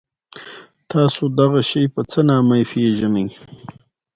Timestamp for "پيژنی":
2.71-3.27